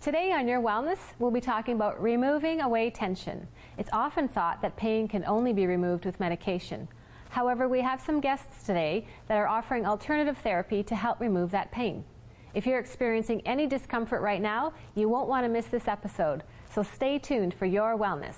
[0.00, 3.48] Today on Your Wellness, we'll be talking about removing away tension.
[3.78, 6.86] It's often thought that pain can only be removed with medication.
[7.30, 11.72] However, we have some guests today that are offering alternative therapy to help remove that
[11.72, 12.04] pain.
[12.54, 16.84] If you're experiencing any discomfort right now, you won't want to miss this episode, so
[16.84, 18.36] stay tuned for Your Wellness.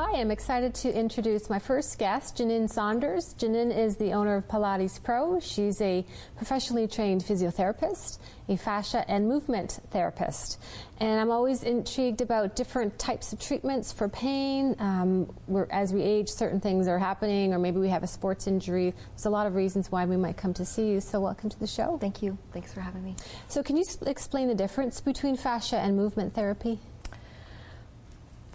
[0.00, 3.34] Hi, I'm excited to introduce my first guest, Janine Saunders.
[3.34, 5.40] Janine is the owner of Pilates Pro.
[5.40, 6.06] She's a
[6.36, 10.60] professionally trained physiotherapist, a fascia and movement therapist.
[10.98, 14.76] And I'm always intrigued about different types of treatments for pain.
[14.78, 15.34] Um,
[15.70, 18.94] as we age, certain things are happening, or maybe we have a sports injury.
[19.16, 21.00] There's a lot of reasons why we might come to see you.
[21.00, 21.98] So, welcome to the show.
[21.98, 22.38] Thank you.
[22.52, 23.16] Thanks for having me.
[23.48, 26.78] So, can you explain the difference between fascia and movement therapy?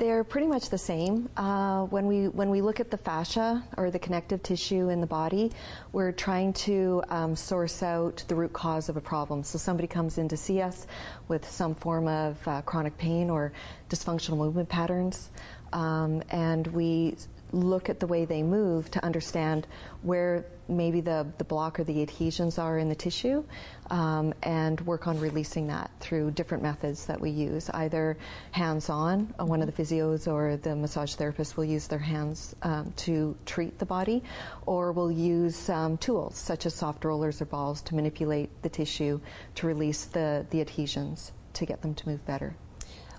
[0.03, 1.29] They're pretty much the same.
[1.37, 5.07] Uh, when we when we look at the fascia or the connective tissue in the
[5.07, 5.49] body,
[5.93, 9.45] we're trying to um, source out the root cause of a problem.
[9.45, 10.87] So somebody comes in to see us
[11.29, 13.53] with some form of uh, chronic pain or
[13.89, 15.29] dysfunctional movement patterns,
[15.71, 17.15] um, and we
[17.53, 19.67] look at the way they move to understand
[20.01, 23.43] where maybe the, the block or the adhesions are in the tissue
[23.89, 28.17] um, and work on releasing that through different methods that we use either
[28.51, 32.91] hands-on uh, one of the physios or the massage therapist will use their hands um,
[32.95, 34.23] to treat the body
[34.65, 39.19] or we'll use um, tools such as soft rollers or balls to manipulate the tissue
[39.55, 42.55] to release the, the adhesions to get them to move better.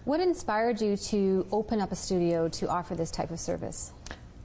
[0.04, 3.93] What inspired you to open up a studio to offer this type of service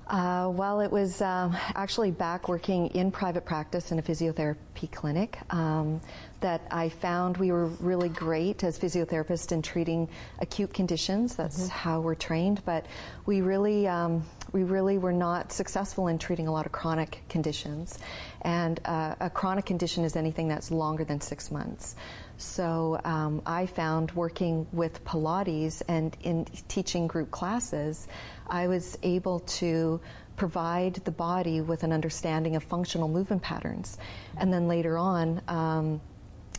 [0.09, 5.37] uh, well, it was um, actually back working in private practice in a physiotherapy clinic
[5.51, 6.01] um,
[6.39, 11.35] that I found we were really great as physiotherapists in treating acute conditions.
[11.35, 11.69] That's mm-hmm.
[11.69, 12.87] how we're trained, but
[13.27, 17.99] we really um, we really were not successful in treating a lot of chronic conditions.
[18.41, 21.95] And uh, a chronic condition is anything that's longer than six months.
[22.39, 28.07] So um, I found working with Pilates and in teaching group classes,
[28.47, 29.99] I was able to
[30.37, 33.97] provide the body with an understanding of functional movement patterns.
[34.37, 35.99] And then later on, um,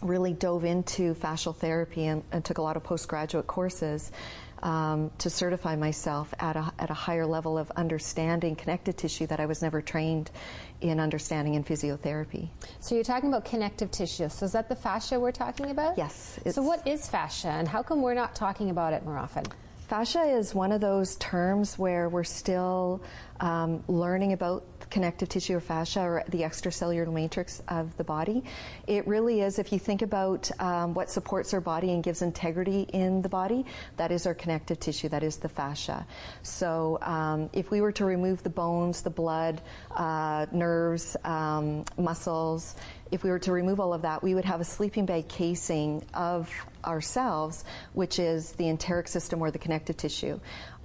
[0.02, 4.12] really dove into fascial therapy and, and, took a lot of postgraduate courses
[4.62, 9.40] um, to certify myself at a, at a higher level of understanding connective tissue that
[9.40, 10.30] I was never trained
[10.80, 12.48] in understanding in physiotherapy.
[12.80, 14.28] So you're talking about connective tissue.
[14.28, 15.98] So is that the fascia we're talking about?
[15.98, 16.38] Yes.
[16.50, 19.44] So what is fascia and how come we're not talking about it more often?
[19.88, 23.02] Fascia is one of those terms where we're still
[23.40, 28.42] um, learning about connective tissue or fascia or the extracellular matrix of the body.
[28.86, 32.82] It really is, if you think about um, what supports our body and gives integrity
[32.92, 33.64] in the body,
[33.96, 36.06] that is our connective tissue, that is the fascia.
[36.42, 39.62] So um, if we were to remove the bones, the blood,
[39.92, 42.74] uh, nerves, um, muscles,
[43.10, 46.04] if we were to remove all of that, we would have a sleeping bag casing
[46.14, 46.48] of
[46.84, 50.38] ourselves, which is the enteric system or the connective tissue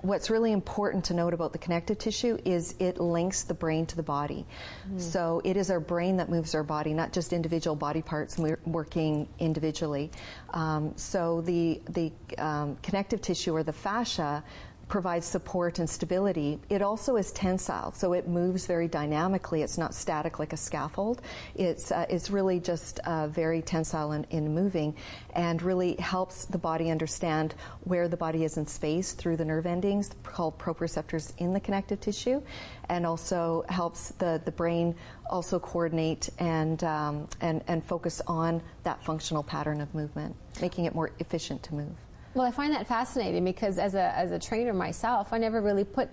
[0.07, 3.95] what's really important to note about the connective tissue is it links the brain to
[3.95, 4.45] the body.
[4.89, 4.99] Mm.
[5.01, 9.27] So it is our brain that moves our body, not just individual body parts working
[9.39, 10.11] individually.
[10.51, 14.43] Um, so the the um, connective tissue or the fascia
[14.87, 16.59] provides support and stability.
[16.69, 19.63] It also is tensile, so it moves very dynamically.
[19.63, 21.21] It's not static like a scaffold.
[21.55, 24.95] It's uh, it's really just uh, very tensile in, in, moving,
[25.33, 29.65] and really helps the body understand where the body is in space through the nerve
[29.65, 32.41] endings called proprioceptors in the connective tissue,
[32.89, 34.95] and also helps the the brain
[35.29, 40.93] also coordinate and um, and and focus on that functional pattern of movement, making it
[40.93, 42.04] more efficient to move.
[42.35, 45.85] Well, I find that fascinating because as a, as a trainer myself, I never really
[45.85, 46.09] put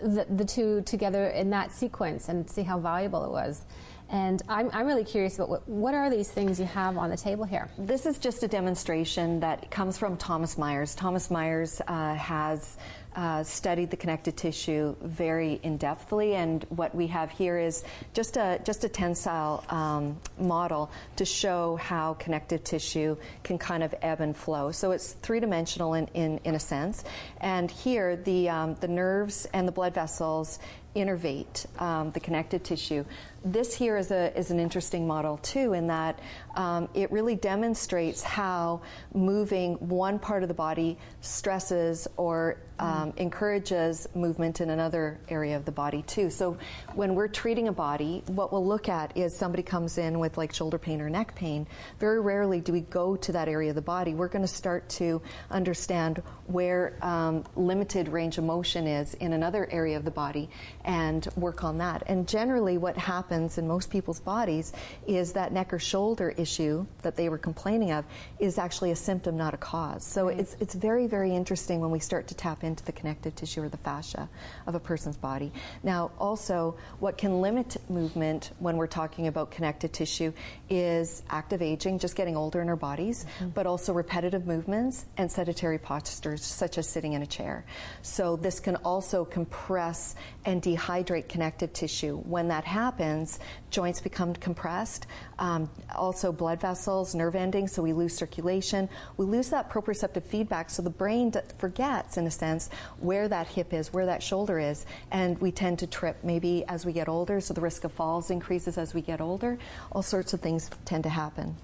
[0.00, 3.64] the, the two together in that sequence and see how valuable it was.
[4.08, 7.16] And I'm, I'm really curious about what, what are these things you have on the
[7.16, 7.68] table here?
[7.76, 10.94] This is just a demonstration that comes from Thomas Myers.
[10.94, 12.76] Thomas Myers uh, has
[13.16, 17.82] uh, studied the connective tissue very in depthly, and what we have here is
[18.12, 23.94] just a just a tensile um, model to show how connective tissue can kind of
[24.02, 24.70] ebb and flow.
[24.70, 27.04] So it's three dimensional in, in, in a sense,
[27.40, 30.58] and here the um, the nerves and the blood vessels
[30.96, 33.04] innervate um, the connective tissue.
[33.44, 36.18] This here is a is an interesting model too, in that
[36.56, 38.80] um, it really demonstrates how
[39.14, 45.56] moving one part of the body stresses or um, um, encourages movement in another area
[45.56, 46.30] of the body too.
[46.30, 46.56] So
[46.94, 50.52] when we're treating a body, what we'll look at is somebody comes in with like
[50.52, 51.66] shoulder pain or neck pain.
[51.98, 54.14] Very rarely do we go to that area of the body.
[54.14, 59.68] We're going to start to understand where um, limited range of motion is in another
[59.70, 60.48] area of the body
[60.86, 62.04] and work on that.
[62.06, 64.72] And generally, what happens in most people's bodies
[65.06, 68.04] is that neck or shoulder issue that they were complaining of
[68.38, 70.04] is actually a symptom, not a cause.
[70.04, 70.38] So right.
[70.38, 73.68] it's, it's very, very interesting when we start to tap into the connective tissue or
[73.68, 74.28] the fascia
[74.66, 75.52] of a person's body.
[75.82, 80.32] Now, also, what can limit movement when we're talking about connective tissue
[80.70, 83.48] is active aging, just getting older in our bodies, mm-hmm.
[83.48, 87.64] but also repetitive movements and sedentary postures, such as sitting in a chair.
[88.02, 92.18] So this can also compress and dehydrate connective tissue.
[92.18, 93.38] When that happens,
[93.70, 95.06] joints become compressed,
[95.38, 98.88] um, also blood vessels, nerve endings, so we lose circulation.
[99.16, 102.70] We lose that proprioceptive feedback, so the brain forgets, in a sense,
[103.00, 106.86] where that hip is, where that shoulder is, and we tend to trip maybe as
[106.86, 109.58] we get older, so the risk of falls increases as we get older.
[109.92, 111.56] All sorts of things tend to happen.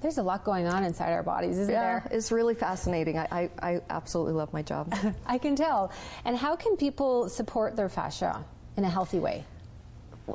[0.00, 2.08] There's a lot going on inside our bodies, isn't yeah, there?
[2.10, 3.18] It's really fascinating.
[3.18, 4.94] I, I, I absolutely love my job.
[5.26, 5.90] I can tell.
[6.24, 8.44] And how can people support their fascia
[8.76, 9.44] in a healthy way?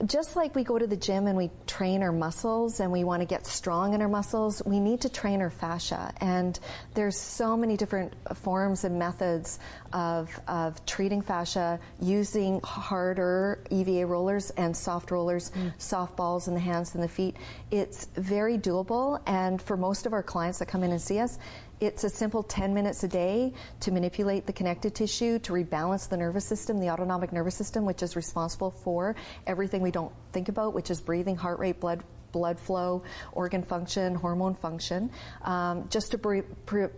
[0.05, 3.21] Just like we go to the gym and we train our muscles and we want
[3.21, 6.13] to get strong in our muscles, we need to train our fascia.
[6.21, 6.57] And
[6.93, 9.59] there's so many different forms and methods
[9.91, 15.73] of, of treating fascia using harder EVA rollers and soft rollers, mm.
[15.77, 17.35] soft balls in the hands and the feet.
[17.69, 19.21] It's very doable.
[19.27, 21.38] And for most of our clients that come in and see us,
[21.81, 26.15] it's a simple 10 minutes a day to manipulate the connective tissue, to rebalance the
[26.15, 29.15] nervous system, the autonomic nervous system, which is responsible for
[29.47, 34.15] everything we don't think about, which is breathing, heart rate, blood blood flow, organ function,
[34.15, 35.11] hormone function,
[35.41, 36.17] um, just to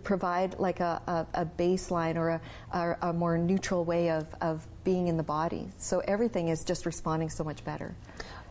[0.04, 1.02] provide like a,
[1.34, 2.40] a, a baseline or a,
[2.72, 5.68] a, a, more neutral way of, of being in the body.
[5.78, 7.96] So everything is just responding so much better.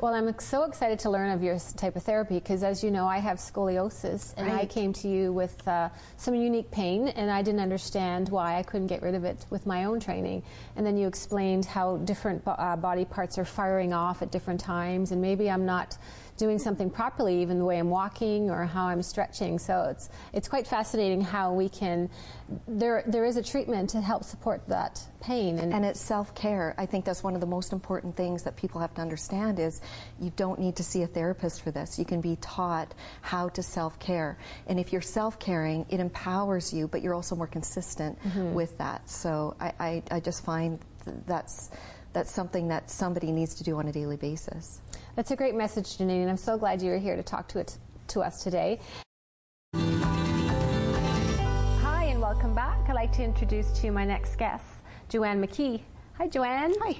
[0.04, 3.08] Well, I'm so excited to learn of your type of therapy because, as you know,
[3.08, 4.64] I have scoliosis, and right.
[4.64, 8.64] I came to you with uh, some unique pain, and I didn't understand why I
[8.64, 10.44] couldn't get rid of it with my own training.
[10.76, 15.14] And then you explained how different uh, body parts are firing off at different times,
[15.14, 15.98] and maybe I'm not
[16.44, 19.58] doing something properly, even the way I'm walking or how I'm stretching.
[19.58, 22.10] So it's it's quite fascinating how we can
[22.68, 26.76] there there is a treatment to help support that pain and, and it's self-care.
[26.78, 29.80] I think that's one of the most important things that people have to understand is
[30.20, 31.98] you don't need to see a therapist for this.
[31.98, 34.38] You can be taught how to self-care.
[34.68, 38.54] And if you're self-caring, it empowers you, but you're also more consistent mm-hmm.
[38.54, 39.10] with that.
[39.10, 40.78] So I, I, I just find
[41.26, 41.70] that's
[42.14, 44.83] that's something that somebody needs to do on a daily basis.
[45.16, 47.60] That's a great message, Janine, and I'm so glad you were here to talk to
[47.60, 47.78] it
[48.08, 48.80] to us today.
[49.76, 52.90] Hi, and welcome back.
[52.90, 54.66] I'd like to introduce to you my next guest,
[55.10, 55.82] Joanne McKee.
[56.18, 56.74] Hi, Joanne.
[56.82, 56.96] Hi.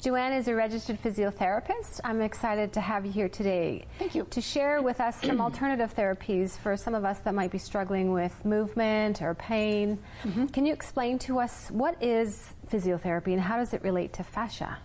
[0.00, 2.00] Joanne is a registered physiotherapist.
[2.02, 3.84] I'm excited to have you here today.
[3.96, 4.26] Thank you.
[4.30, 8.12] To share with us some alternative therapies for some of us that might be struggling
[8.12, 9.98] with movement or pain.
[10.24, 10.46] Mm-hmm.
[10.46, 14.78] Can you explain to us what is physiotherapy and how does it relate to fascia?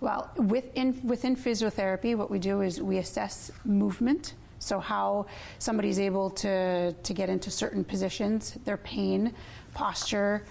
[0.00, 4.34] Well, within, within physiotherapy, what we do is we assess movement.
[4.58, 5.26] So, how
[5.58, 9.34] somebody's able to, to get into certain positions, their pain,
[9.72, 10.44] posture,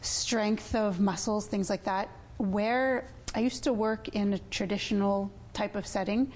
[0.00, 2.08] strength of muscles, things like that.
[2.38, 6.32] Where I used to work in a traditional type of setting,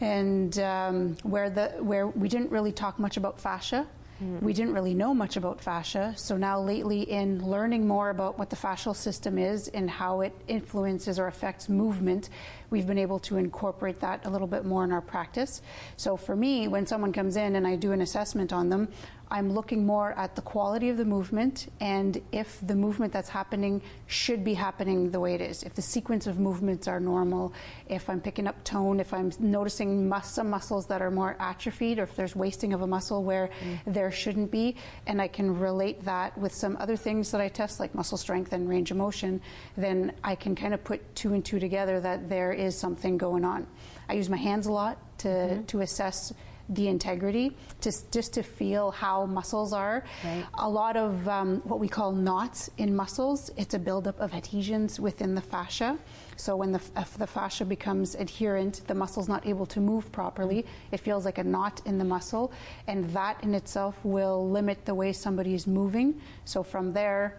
[0.00, 3.86] and um, where the where we didn't really talk much about fascia.
[4.22, 4.42] Mm.
[4.42, 8.48] We didn't really know much about fascia, so now lately, in learning more about what
[8.48, 12.30] the fascial system is and how it influences or affects movement,
[12.70, 15.60] we've been able to incorporate that a little bit more in our practice.
[15.96, 18.88] So for me, when someone comes in and I do an assessment on them,
[19.28, 23.82] I'm looking more at the quality of the movement and if the movement that's happening
[24.06, 25.64] should be happening the way it is.
[25.64, 27.52] If the sequence of movements are normal,
[27.88, 31.98] if I'm picking up tone, if I'm noticing mus- some muscles that are more atrophied,
[31.98, 33.78] or if there's wasting of a muscle where mm.
[33.92, 34.76] there shouldn't be,
[35.08, 38.52] and I can relate that with some other things that I test, like muscle strength
[38.52, 39.40] and range of motion,
[39.76, 43.44] then I can kind of put two and two together that there is something going
[43.44, 43.66] on.
[44.08, 45.62] I use my hands a lot to, mm-hmm.
[45.64, 46.32] to assess
[46.68, 50.04] the integrity, just, just to feel how muscles are.
[50.24, 50.44] Right.
[50.54, 54.98] A lot of um, what we call knots in muscles, it's a buildup of adhesions
[54.98, 55.98] within the fascia.
[56.36, 56.80] So when the,
[57.18, 60.62] the fascia becomes adherent, the muscle's not able to move properly.
[60.62, 60.94] Mm-hmm.
[60.94, 62.52] It feels like a knot in the muscle,
[62.88, 66.20] and that in itself will limit the way somebody is moving.
[66.44, 67.38] So from there,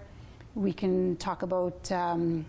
[0.56, 2.46] we can talk about um,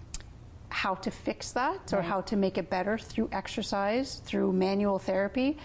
[0.71, 2.09] how to fix that or right.
[2.09, 5.59] how to make it better through exercise, through manual therapy.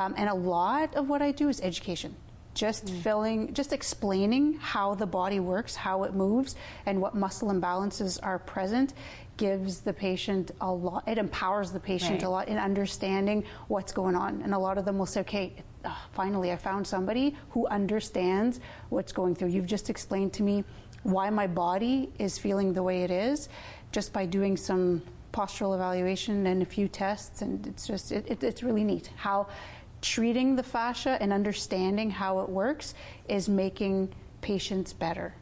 [0.00, 2.16] Um, and a lot of what I do is education.
[2.52, 8.18] just filling, just explaining how the body works, how it moves, and what muscle imbalances
[8.24, 8.92] are present
[9.36, 12.22] gives the patient a lot, it empowers the patient Right.
[12.24, 14.42] a lot in understanding what's going on.
[14.42, 15.52] And a lot of them will say, okay,
[15.84, 19.48] uh, finally I found somebody who understands what's going through.
[19.48, 20.64] You've just explained to me
[21.04, 23.48] why my body is feeling the way it is
[23.92, 25.02] just by doing some
[25.32, 27.42] postural evaluation and a few tests.
[27.42, 29.46] And it's just, it, it, it's really neat how
[30.02, 32.94] treating the fascia and understanding how it works
[33.28, 35.34] is making patients better.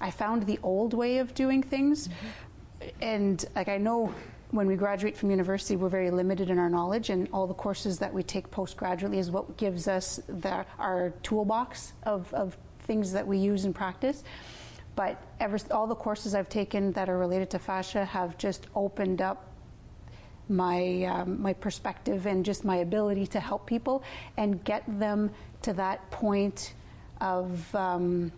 [0.00, 2.08] I found the old way of doing things,
[3.00, 4.14] and like I know
[4.50, 7.98] when we graduate from university, we're very limited in our knowledge, and all the courses
[7.98, 13.26] that we take postgraduately is what gives us the, our toolbox of, of things that
[13.26, 14.24] we use in practice.
[14.96, 19.22] But ever, all the courses I've taken that are related to fascia have just opened
[19.22, 19.49] up
[20.50, 24.02] my um, my perspective and just my ability to help people
[24.36, 25.30] and get them
[25.62, 26.74] to that point
[27.20, 28.32] of um,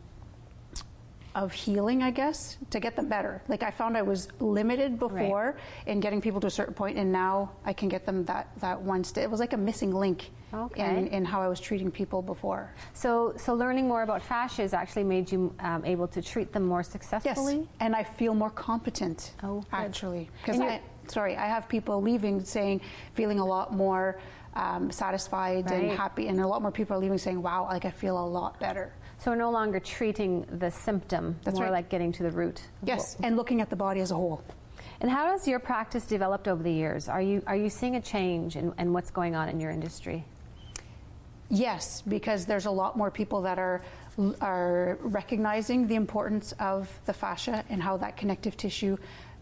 [1.34, 3.42] of healing, I guess, to get them better.
[3.48, 7.10] Like I found I was limited before in getting people to a certain point, and
[7.10, 9.24] now I can get them that that one step.
[9.24, 10.98] It was like a missing link Okay.
[10.98, 12.74] in, in how I was treating people before.
[12.92, 16.64] So, so learning more about fascia has actually made you um, able to treat them
[16.66, 17.56] more successfully.
[17.60, 19.32] Yes, and I feel more competent.
[19.42, 19.66] Oh, good.
[19.72, 22.80] actually, because I sorry, I have people leaving saying
[23.14, 24.18] feeling a lot more
[24.54, 27.90] um, satisfied and happy, and a lot more people are leaving saying, "Wow, like I
[27.90, 31.72] feel a lot better." So we're no longer treating the symptom, That's more right.
[31.72, 32.60] like getting to the root.
[32.82, 34.42] Yes, and looking at the body as a whole.
[35.00, 37.08] And how has your practice developed over the years?
[37.08, 40.24] Are you are you seeing a change in, in what's going on in your industry?
[41.48, 43.82] Yes, because there's a lot more people that are
[44.40, 48.96] are recognizing the importance of the fascia and how that connective tissue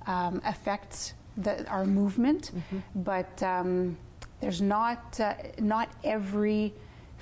[0.06, 2.50] um, affects the, our movement.
[2.94, 3.96] But um,
[4.40, 6.72] there's not uh, not every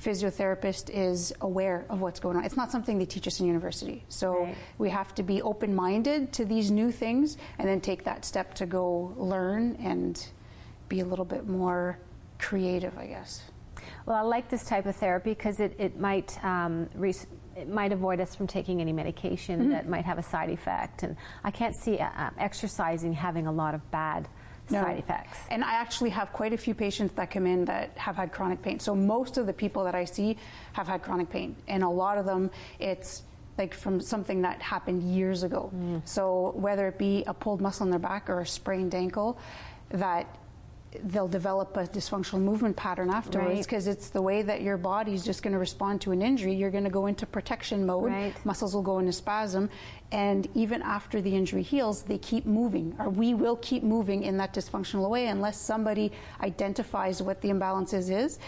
[0.02, 2.44] physiotherapist is aware of what's going on.
[2.44, 4.04] It's not something they teach us in university.
[4.08, 4.56] So Right.
[4.78, 8.66] we have to be open-minded to these new things and then take that step to
[8.66, 10.24] go learn and
[10.88, 11.98] be a little bit more
[12.38, 13.42] creative, I guess.
[14.06, 17.14] Well, I like this type of therapy because it, it might um, re-
[17.58, 19.70] it might avoid us from taking any medication Mm-hmm.
[19.70, 23.52] that might have a side effect, and I can't see uh, um, exercising having a
[23.52, 24.28] lot of bad
[24.70, 24.82] No.
[24.82, 25.38] side effects.
[25.50, 28.62] And I actually have quite a few patients that come in that have had chronic
[28.62, 28.78] pain.
[28.78, 30.36] So most of the people that I see
[30.74, 33.22] have had chronic pain, and a lot of them it's
[33.56, 35.72] like from something that happened years ago.
[36.04, 39.36] So whether it be a pulled muscle in their back or a sprained ankle,
[39.90, 40.26] that
[41.04, 43.62] they'll develop a dysfunctional movement pattern afterwards Right.
[43.64, 46.54] because it's the way that your body's just going to respond to an injury.
[46.54, 48.04] You're going to go into protection mode.
[48.10, 48.34] Right.
[48.46, 49.68] Muscles will go into spasm,
[50.12, 54.38] and even after the injury heals, they keep moving, or we will keep moving in
[54.38, 58.38] that dysfunctional way unless somebody identifies what the imbalance is, is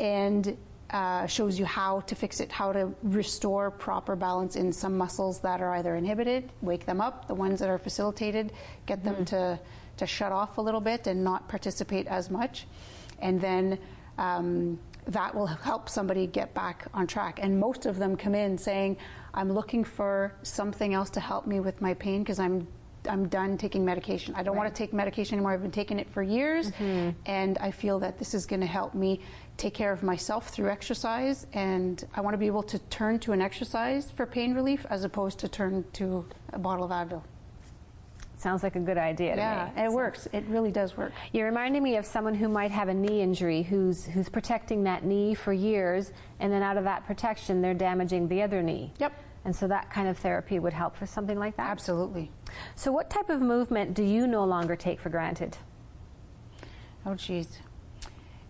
[0.00, 0.56] and
[0.90, 5.40] uh, shows you how to fix it, how to restore proper balance in some muscles
[5.40, 8.52] that are either inhibited, wake them up, the ones that are facilitated,
[8.86, 9.58] get them to,
[9.96, 12.66] to shut off a little bit and not participate as much.
[13.20, 13.78] And then
[14.18, 17.38] um, that will help somebody get back on track.
[17.42, 18.96] And most of them come in saying,
[19.34, 22.66] I'm looking for something else to help me with my pain because I'm
[23.08, 24.34] I'm done taking medication.
[24.34, 25.52] I don't want to take medication anymore.
[25.52, 26.72] I've been taking it for years,
[27.24, 29.20] and I feel that this is going to help me
[29.56, 31.46] take care of myself through exercise.
[31.52, 35.04] And I want to be able to turn to an exercise for pain relief as
[35.04, 37.22] opposed to turn to a bottle of Advil.
[38.36, 39.84] Sounds like a good idea to Yeah, me.
[39.84, 40.28] it works.
[40.32, 41.12] It really does work.
[41.32, 45.04] You're reminding me of someone who might have a knee injury who's who's protecting that
[45.04, 48.92] knee for years, and then out of that protection, they're damaging the other knee.
[48.98, 49.12] Yep.
[49.46, 51.70] And so that kind of therapy would help for something like that.
[51.70, 52.30] Absolutely.
[52.74, 55.56] So, what type of movement do you no longer take for granted?
[57.06, 57.60] Oh, geez.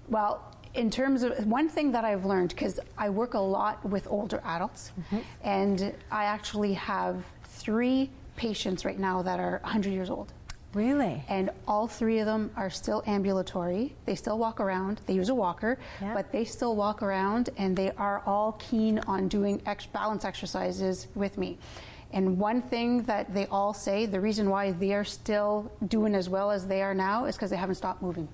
[0.09, 0.43] Well,
[0.75, 4.41] in terms of one thing that I've learned, because I work a lot with older
[4.45, 5.19] adults, mm-hmm.
[5.43, 10.33] and I actually have three patients right now that are 100 years old.
[10.75, 11.23] Really?
[11.29, 13.95] And all three of them are still ambulatory.
[14.05, 15.01] They still walk around.
[15.07, 16.13] They use a walker, Yeah.
[16.13, 21.07] but they still walk around and they are all keen on doing ex- balance exercises
[21.15, 21.57] with me.
[22.13, 26.29] And one thing that they all say, the reason why they are still doing as
[26.29, 28.29] well as they are now is because they haven't stopped moving.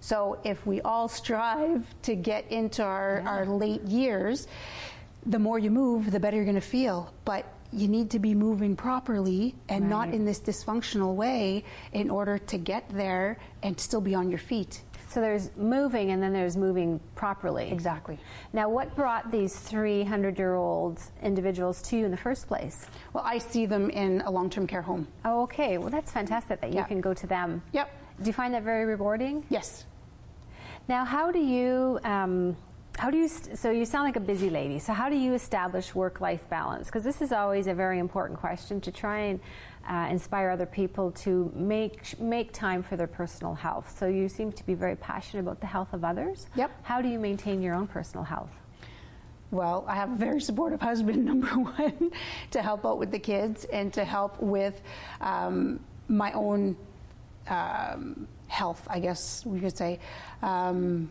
[0.00, 4.46] So if we all strive to get into our, our late years,
[5.26, 7.12] the more you move, the better you're going to feel.
[7.24, 12.38] But you need to be moving properly and not in this dysfunctional way in order
[12.38, 14.82] to get there and still be on your feet.
[15.10, 17.70] So there's moving and then there's moving properly.
[17.70, 18.18] Exactly.
[18.52, 22.86] Now, what brought these 300 year old individuals to you in the first place?
[23.14, 25.08] Well, I see them in a long term care home.
[25.24, 25.78] Oh, okay.
[25.78, 26.84] Well, that's fantastic that you Yeah.
[26.84, 27.62] can go to them.
[27.72, 27.90] Yep.
[28.20, 29.44] Do you find that very rewarding?
[29.48, 29.86] Yes.
[30.88, 32.56] Now, how do you um,
[32.98, 34.78] how do you so you sound like a busy lady.
[34.80, 36.86] So how do you establish work-life balance?
[36.86, 39.40] Because this is always a very important question to try and
[39.88, 43.96] uh, inspire other people to make make time for their personal health.
[43.96, 46.48] So you seem to be very passionate about the health of others.
[46.56, 46.70] Yep.
[46.82, 48.50] how do you maintain your own personal health?
[49.50, 52.10] Well, I have a very supportive husband, number one,
[52.50, 54.82] to help out with the kids and to help with
[55.20, 56.76] um, my own
[57.46, 60.00] um, health, I guess we could say.
[60.42, 61.08] Um,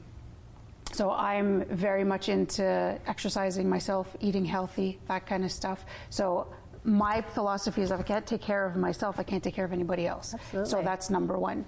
[0.97, 5.85] so I'm very much into exercising myself, eating healthy, that kind of stuff.
[6.09, 6.47] So
[6.83, 9.73] my philosophy is if I can't take care of myself, I can't take care of
[9.73, 10.33] anybody else.
[10.33, 10.71] Absolutely.
[10.71, 11.65] So that's number one.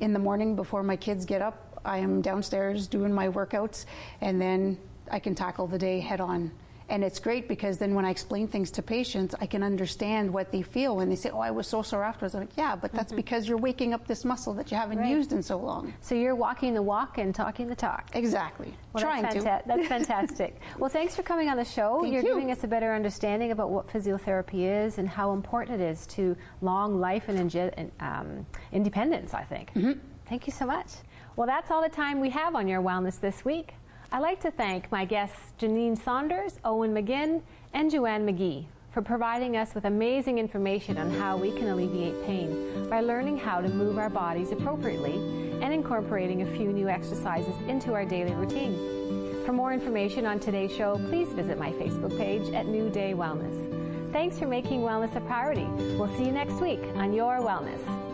[0.00, 3.86] In the morning before my kids get up, I am downstairs doing my workouts,
[4.20, 4.78] and then
[5.12, 6.50] I can tackle the day head on.
[6.90, 10.50] And it's great because then when I explain things to patients, I can understand what
[10.50, 12.90] they feel when they say, "Oh, I was so sore afterwards." I'm like, "Yeah, but
[12.92, 15.08] that's because you're waking up this muscle that you haven't Right.
[15.08, 18.74] used in so long." so you're walking the walk and talking the talk Exactly.
[18.92, 19.62] Well, Trying that's, to.
[19.64, 20.60] that's fantastic.
[20.80, 22.00] well, thanks for coming on the show.
[22.02, 22.34] Thank You're you.
[22.34, 26.36] giving us a better understanding about what physiotherapy is and how important it is to
[26.60, 29.72] long life and inge- um, independence, I think.
[29.74, 29.92] Mm-hmm.
[30.28, 30.88] Thank you so much.
[31.36, 33.74] Well, that's all the time we have on Your Wellness this week.
[34.12, 39.56] I'd like to thank my guests Janine Saunders, Owen McGinn, and Joanne McGee for providing
[39.56, 43.98] us with amazing information on how we can alleviate pain by learning how to move
[43.98, 45.14] our bodies appropriately
[45.62, 49.44] and incorporating a few new exercises into our daily routine.
[49.46, 54.12] For more information on today's show, please visit my Facebook page at New Day Wellness.
[54.12, 55.66] Thanks for making wellness a priority.
[55.96, 58.09] We'll see you next week on Your Wellness.